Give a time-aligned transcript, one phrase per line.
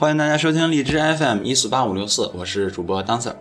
[0.00, 3.32] 欢迎大家收听荔枝 FM 一四八五六四，我是主播 Dancer。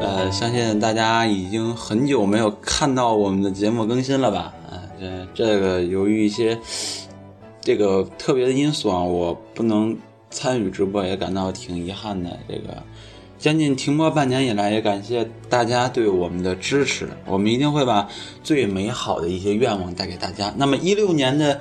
[0.00, 4.52] 呃，相信大家已经很久没有看到我们的节目更新了吧？
[4.68, 6.58] 啊，这这个由于一些
[7.60, 9.96] 这个特别的因素啊，我不能
[10.30, 12.36] 参与直播，也感到挺遗憾的。
[12.48, 12.82] 这个
[13.38, 18.08] 将近停播半年以来，也感谢大家对我们的支持，我们一定会把
[18.42, 20.52] 最美好的一些愿望带给大家。
[20.56, 21.60] 那么一六年的。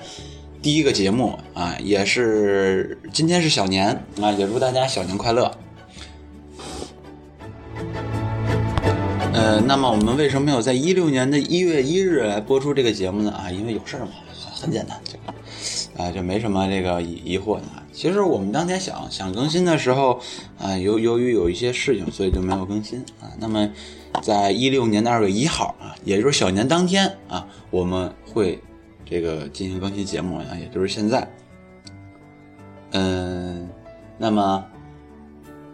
[0.62, 5.50] 第一个节目啊，也是今天是小年啊，也祝大家小年快乐。
[9.34, 13.32] 呃，那么我们为什么没有在一六年的一月一日来播出这个节目呢？
[13.32, 17.64] 啊，因为有事儿嘛，很很简单，这个啊就没什么这个疑疑惑的。
[17.94, 20.20] 其实我们当天想想更新的时候
[20.58, 23.32] 啊，由由于有一些事情，所以就没有更新啊。
[23.40, 23.70] 那么
[24.22, 28.60] 在一六年的二月一号啊，也就是小年当天啊，我们会。
[29.10, 31.28] 这个进行更新节目啊，也就是现在，
[32.92, 33.68] 嗯，
[34.20, 34.64] 那么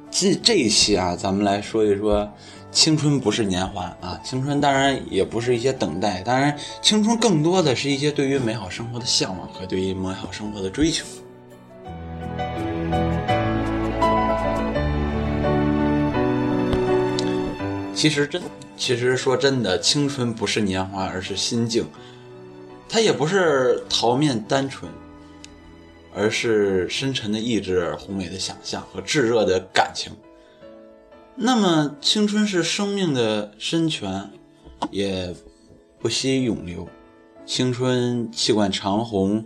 [0.09, 2.31] 这这一期啊，咱们来说一说
[2.71, 11.05] 青春不是年华啊，青春当然也不是一些等待，当然青春更多的是一些对于美好生活的向往和对于美好生活的追求。
[17.93, 18.41] 其实真，
[18.77, 21.85] 其实说真的，青春不是年华，而是心境。
[22.95, 24.89] 它也不是桃面单纯，
[26.13, 30.13] 而是深沉的意志、宏伟的想象和炙热的感情。
[31.35, 34.31] 那么，青春是生命的深泉，
[34.91, 35.35] 也
[35.99, 36.87] 不惜永留。
[37.45, 39.45] 青春气贯长虹，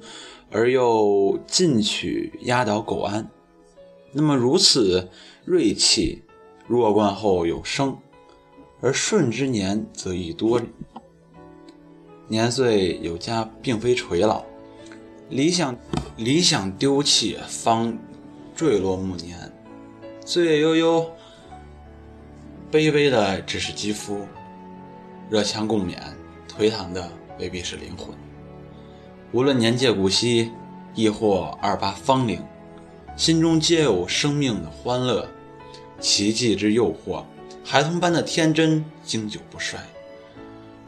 [0.51, 3.27] 而又进取压倒苟安。
[4.11, 5.09] 那么，如此
[5.43, 6.21] 锐气，
[6.67, 7.97] 弱冠后有生，
[8.79, 10.61] 而顺之年则已多。
[12.31, 14.43] 年岁有加，并非垂老；
[15.29, 15.75] 理想
[16.15, 17.97] 理想丢弃，方
[18.55, 19.51] 坠落暮年。
[20.23, 21.11] 岁月悠悠，
[22.71, 24.27] 卑微的只是肌肤；
[25.27, 25.97] 热枪共勉，
[26.47, 28.09] 颓唐的未必是灵魂。
[29.31, 30.51] 无论年届古稀，
[30.93, 32.39] 亦或二八芳龄，
[33.17, 35.27] 心中皆有生命的欢乐，
[35.99, 37.23] 奇迹之诱惑，
[37.63, 39.79] 孩童般的天真，经久不衰。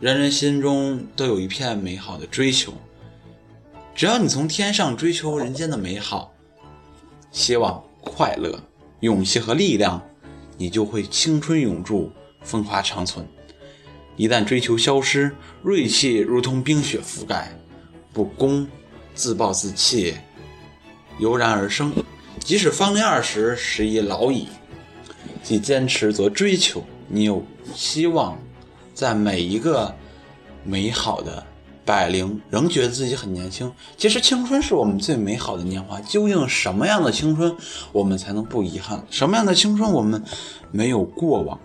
[0.01, 2.73] 人人心中都有一片美好的追求，
[3.93, 6.33] 只要你从天上追求人间的美好、
[7.31, 8.59] 希望、快乐、
[9.01, 10.01] 勇气和力量，
[10.57, 13.23] 你就会青春永驻，风华长存。
[14.15, 15.31] 一旦追求消失，
[15.61, 17.55] 锐气如同冰雪覆盖，
[18.11, 18.67] 不攻
[19.13, 20.15] 自暴自弃，
[21.19, 21.93] 油然而生。
[22.39, 24.47] 即使芳龄二十，时已老矣，
[25.43, 27.45] 既坚持则追求，你有
[27.75, 28.35] 希望。
[29.01, 29.91] 在每一个
[30.63, 31.43] 美好的
[31.83, 33.73] 百龄，仍觉得自己很年轻。
[33.97, 35.99] 其实青春是我们最美好的年华。
[36.01, 37.57] 究竟什么样的青春，
[37.91, 39.03] 我们才能不遗憾？
[39.09, 40.23] 什么样的青春，我们
[40.69, 41.59] 没有过往？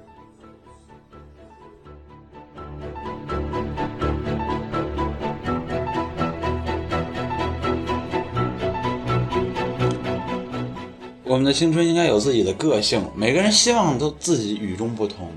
[11.23, 13.05] 我们的青春应该有自己的个性。
[13.15, 15.31] 每个人希望都自己与众不同。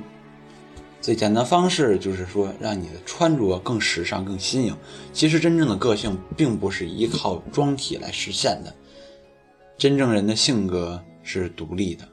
[1.01, 4.75] 最简单方式就是说，让你的穿着更时尚、更新颖。
[5.13, 8.75] 其实，真正的个性并不是依靠装体来实现的。
[9.77, 12.07] 真正人的性格是独立的，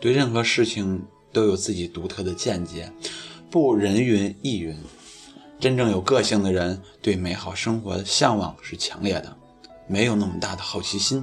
[0.00, 2.90] 对任何事情都有自己独特的见解，
[3.50, 4.74] 不人云亦云。
[5.60, 9.36] 真正有个性的人，对美好生活的向往是强烈的，
[9.86, 11.22] 没有那么大的好奇心，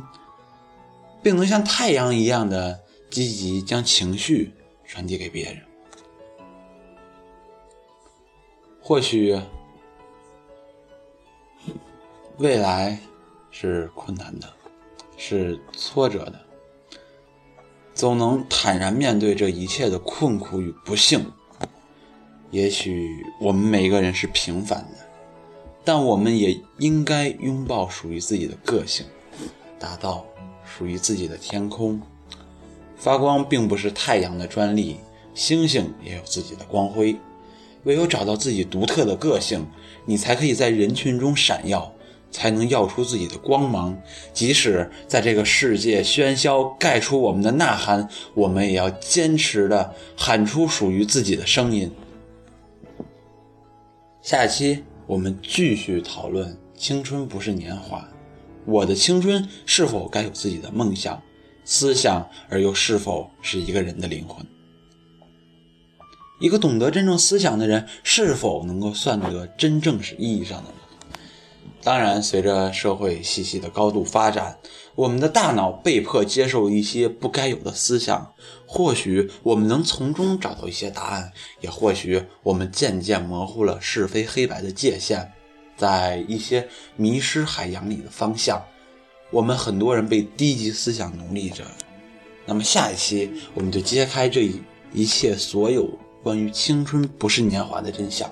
[1.23, 2.79] 并能像太阳一样的
[3.09, 4.53] 积极将情绪
[4.85, 5.63] 传递给别人。
[8.87, 9.35] 或许
[12.37, 12.99] 未来
[13.49, 14.47] 是困难的，
[15.17, 16.39] 是挫折的，
[17.95, 21.31] 总能坦然面对这一切的困苦与不幸。
[22.51, 24.97] 也许我们每一个人是平凡的，
[25.83, 29.03] 但我们也应该拥抱属于自己的个性，
[29.79, 30.23] 达到
[30.63, 31.99] 属于自己的天空。
[32.95, 34.99] 发光并不是太阳的专利，
[35.33, 37.19] 星星也有自己的光辉。
[37.85, 39.65] 唯有找到自己独特的个性，
[40.05, 41.91] 你才可以在人群中闪耀，
[42.29, 43.97] 才能耀出自己的光芒。
[44.33, 51.91] 即使在这个世界喧嚣盖出我们的呐喊，我们也要坚持的喊出属于自己的声音。
[54.21, 58.09] 下期我们继续讨论：青春不是年华，
[58.65, 61.21] 我的青春是否该有自己的梦想、
[61.63, 64.43] 思想，而又是否是一个人的灵魂？
[66.39, 70.75] 一个懂得真正思想的人，是否能够算得真正是意义上的人？
[71.81, 74.57] 当然，随着社会信息的高度发展，
[74.95, 78.33] 我们的大脑被迫接受一些不该有的思想。
[78.65, 85.31] 或许我们能从中找到一些答案，也或许我们渐渐模糊了是非黑白的界限，
[85.77, 86.67] 在一些
[86.97, 88.61] 迷失海洋里的方向。
[89.29, 91.63] 我们很多人被低级思想奴隶着。
[92.45, 94.51] 那么下一期我们就揭开这
[94.91, 95.87] 一切所有
[96.25, 98.27] 关于青春不是年华的真相。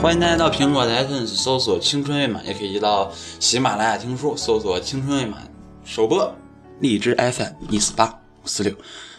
[0.00, 5.46] 欢迎大家到苹果的 iTunes 搜索“青春未满”，也可以到喜马拉雅听书搜索“青春未满”
[5.84, 6.34] 首播，
[6.78, 8.74] 荔枝 FM 一四八五四六。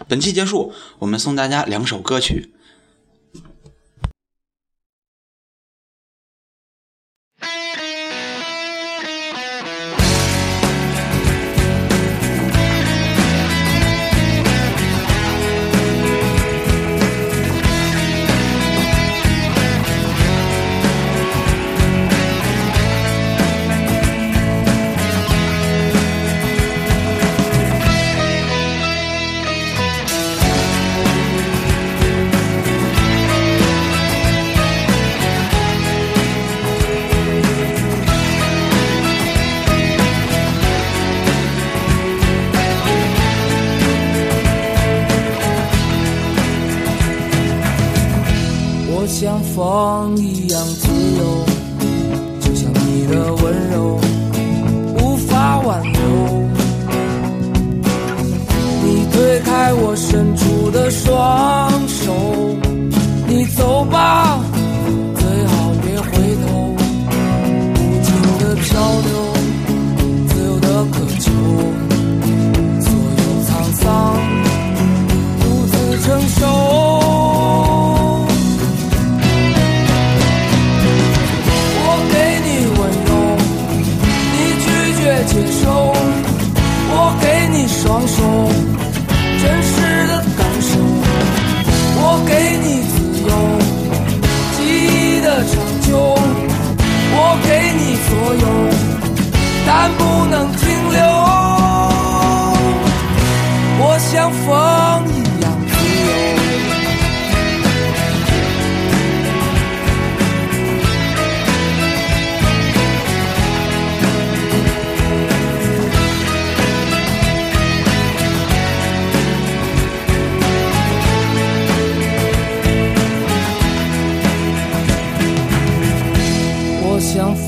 [0.07, 2.51] 本期结束，我们送大家两首歌曲。
[49.31, 51.50] 像风一样自由，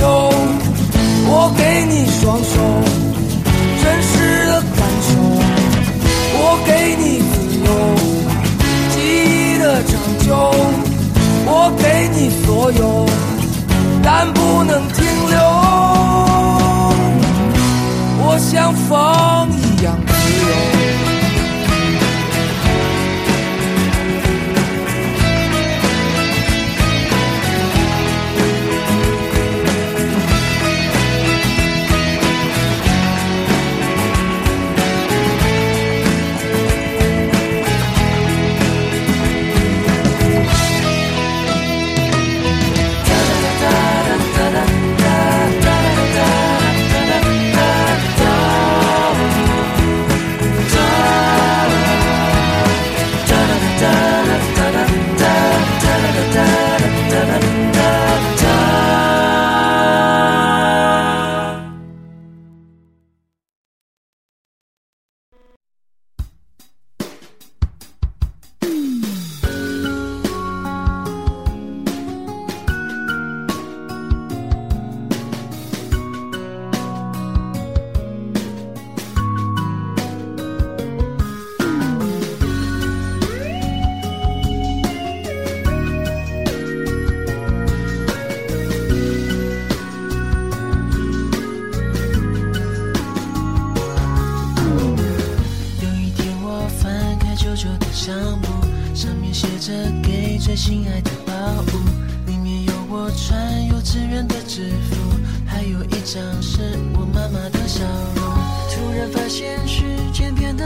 [0.00, 0.32] 有，
[1.26, 2.52] 我给你双手，
[3.82, 4.12] 真实
[4.46, 5.08] 的感受。
[6.42, 7.32] 我给你自
[7.64, 7.68] 由，
[8.90, 8.96] 记
[9.28, 9.92] 忆的长
[10.26, 10.28] 久。
[11.52, 12.82] 我给你所有，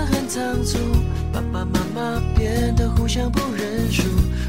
[0.07, 0.79] 很仓促，
[1.33, 4.03] 爸爸妈妈变得互相不认输。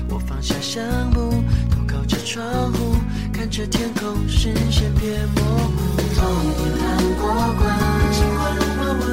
[0.10, 0.84] 我放下橡
[1.14, 2.96] 木，头靠着窗户，
[3.34, 5.76] 看着天空，视线变模糊。
[6.16, 6.24] 痛
[6.60, 6.86] 也难
[7.20, 7.24] 过
[7.60, 7.64] 关，
[8.12, 9.04] 尽管乱麻木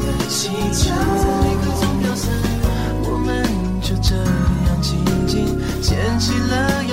[0.00, 2.24] 的气球，在每个钟秒散，
[3.04, 3.28] 我们
[3.80, 4.90] 就这样静
[5.26, 5.32] 静
[5.82, 6.84] 牵起了。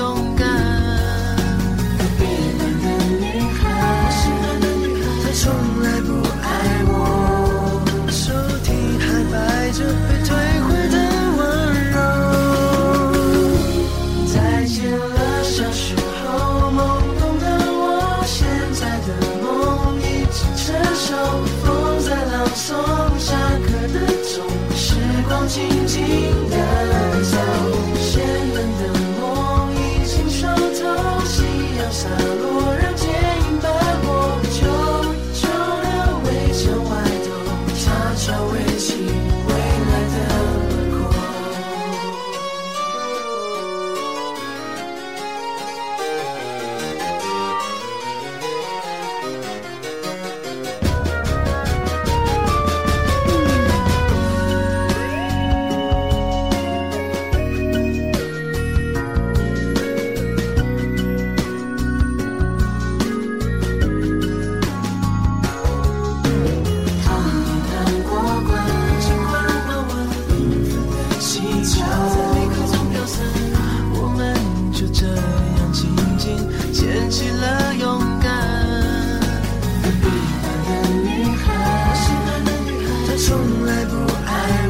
[83.19, 84.68] 从来不爱